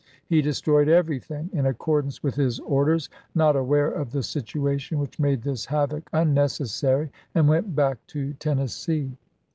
[0.25, 5.19] He destroyed everything, in ac cordance with his orders, not aware of the situation which
[5.19, 9.15] made this havoc unnecessary, and went back to Tennessee.